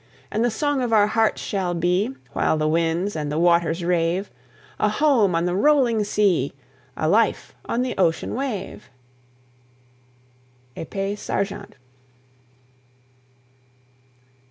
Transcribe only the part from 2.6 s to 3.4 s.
winds and the